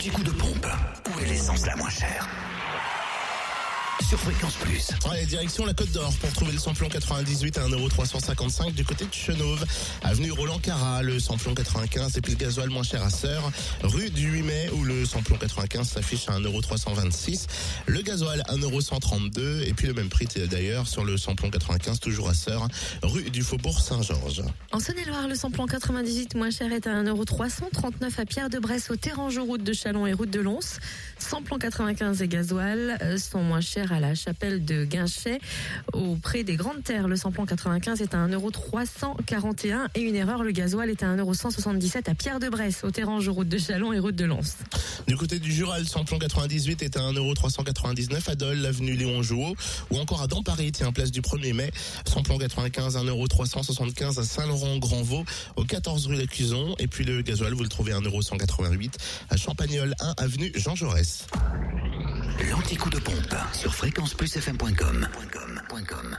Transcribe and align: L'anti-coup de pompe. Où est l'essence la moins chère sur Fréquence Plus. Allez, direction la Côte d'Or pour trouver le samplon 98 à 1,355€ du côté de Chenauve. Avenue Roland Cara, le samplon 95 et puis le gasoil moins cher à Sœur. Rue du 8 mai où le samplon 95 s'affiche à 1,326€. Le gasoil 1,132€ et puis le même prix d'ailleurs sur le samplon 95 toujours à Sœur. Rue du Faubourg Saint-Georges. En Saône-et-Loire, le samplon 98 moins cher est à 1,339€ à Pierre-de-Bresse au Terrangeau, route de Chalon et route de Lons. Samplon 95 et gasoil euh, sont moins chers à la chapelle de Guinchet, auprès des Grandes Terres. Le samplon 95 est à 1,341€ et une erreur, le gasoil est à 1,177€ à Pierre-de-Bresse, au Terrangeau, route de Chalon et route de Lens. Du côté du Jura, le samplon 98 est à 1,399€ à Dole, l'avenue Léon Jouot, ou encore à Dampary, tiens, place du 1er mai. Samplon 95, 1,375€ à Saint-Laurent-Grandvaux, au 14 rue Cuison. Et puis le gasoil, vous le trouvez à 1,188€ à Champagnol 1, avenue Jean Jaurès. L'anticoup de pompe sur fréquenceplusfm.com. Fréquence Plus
L'anti-coup 0.00 0.22
de 0.22 0.30
pompe. 0.30 0.66
Où 1.10 1.20
est 1.20 1.26
l'essence 1.26 1.66
la 1.66 1.76
moins 1.76 1.90
chère 1.90 2.26
sur 4.08 4.18
Fréquence 4.18 4.54
Plus. 4.54 4.88
Allez, 5.10 5.26
direction 5.26 5.64
la 5.66 5.74
Côte 5.74 5.90
d'Or 5.92 6.12
pour 6.20 6.32
trouver 6.32 6.52
le 6.52 6.58
samplon 6.58 6.88
98 6.88 7.58
à 7.58 7.68
1,355€ 7.68 8.74
du 8.74 8.84
côté 8.84 9.04
de 9.04 9.12
Chenauve. 9.12 9.64
Avenue 10.02 10.30
Roland 10.32 10.58
Cara, 10.58 11.02
le 11.02 11.18
samplon 11.18 11.54
95 11.54 12.16
et 12.16 12.20
puis 12.20 12.32
le 12.32 12.38
gasoil 12.38 12.68
moins 12.70 12.82
cher 12.82 13.02
à 13.02 13.10
Sœur. 13.10 13.50
Rue 13.82 14.10
du 14.10 14.30
8 14.30 14.42
mai 14.42 14.70
où 14.74 14.84
le 14.84 15.04
samplon 15.04 15.36
95 15.36 15.88
s'affiche 15.88 16.28
à 16.28 16.38
1,326€. 16.38 17.46
Le 17.86 18.02
gasoil 18.02 18.42
1,132€ 18.48 19.68
et 19.68 19.74
puis 19.74 19.86
le 19.86 19.94
même 19.94 20.08
prix 20.08 20.26
d'ailleurs 20.50 20.86
sur 20.86 21.04
le 21.04 21.16
samplon 21.16 21.50
95 21.50 22.00
toujours 22.00 22.28
à 22.28 22.34
Sœur. 22.34 22.68
Rue 23.02 23.30
du 23.30 23.42
Faubourg 23.42 23.80
Saint-Georges. 23.80 24.42
En 24.72 24.80
Saône-et-Loire, 24.80 25.28
le 25.28 25.34
samplon 25.34 25.66
98 25.66 26.34
moins 26.34 26.50
cher 26.50 26.72
est 26.72 26.86
à 26.86 27.02
1,339€ 27.02 28.20
à 28.20 28.24
Pierre-de-Bresse 28.24 28.90
au 28.90 28.96
Terrangeau, 28.96 29.44
route 29.44 29.64
de 29.64 29.72
Chalon 29.72 30.06
et 30.06 30.12
route 30.12 30.30
de 30.30 30.40
Lons. 30.40 30.78
Samplon 31.18 31.58
95 31.58 32.22
et 32.22 32.28
gasoil 32.28 32.98
euh, 33.02 33.18
sont 33.18 33.42
moins 33.42 33.60
chers 33.60 33.89
à 33.92 34.00
la 34.00 34.14
chapelle 34.14 34.64
de 34.64 34.84
Guinchet, 34.84 35.40
auprès 35.92 36.44
des 36.44 36.56
Grandes 36.56 36.82
Terres. 36.84 37.08
Le 37.08 37.16
samplon 37.16 37.46
95 37.46 38.00
est 38.00 38.14
à 38.14 38.26
1,341€ 38.26 39.88
et 39.94 40.00
une 40.00 40.14
erreur, 40.14 40.42
le 40.42 40.52
gasoil 40.52 40.90
est 40.90 41.02
à 41.02 41.16
1,177€ 41.16 42.08
à 42.08 42.14
Pierre-de-Bresse, 42.14 42.84
au 42.84 42.90
Terrangeau, 42.90 43.32
route 43.32 43.48
de 43.48 43.58
Chalon 43.58 43.92
et 43.92 43.98
route 43.98 44.16
de 44.16 44.24
Lens. 44.24 44.56
Du 45.06 45.16
côté 45.16 45.38
du 45.38 45.52
Jura, 45.52 45.78
le 45.78 45.84
samplon 45.84 46.18
98 46.18 46.82
est 46.82 46.96
à 46.96 47.00
1,399€ 47.00 48.30
à 48.30 48.34
Dole, 48.34 48.58
l'avenue 48.58 48.94
Léon 48.94 49.22
Jouot, 49.22 49.56
ou 49.90 49.98
encore 49.98 50.22
à 50.22 50.26
Dampary, 50.26 50.72
tiens, 50.72 50.92
place 50.92 51.10
du 51.10 51.20
1er 51.20 51.54
mai. 51.54 51.70
Samplon 52.06 52.38
95, 52.38 52.96
1,375€ 52.96 54.20
à 54.20 54.24
Saint-Laurent-Grandvaux, 54.24 55.24
au 55.56 55.64
14 55.64 56.06
rue 56.06 56.20
Cuison. 56.26 56.74
Et 56.78 56.86
puis 56.86 57.04
le 57.04 57.22
gasoil, 57.22 57.52
vous 57.54 57.62
le 57.62 57.68
trouvez 57.68 57.92
à 57.92 58.00
1,188€ 58.00 58.90
à 59.30 59.36
Champagnol 59.36 59.94
1, 60.00 60.14
avenue 60.18 60.52
Jean 60.54 60.74
Jaurès. 60.74 61.26
L'anticoup 62.38 62.90
de 62.90 62.98
pompe 62.98 63.34
sur 63.52 63.74
fréquenceplusfm.com. 63.74 65.08
Fréquence 65.12 65.58
Plus 65.68 66.09